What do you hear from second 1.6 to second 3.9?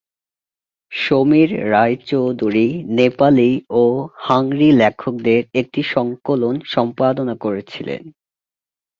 Roychowdhury Nepali ও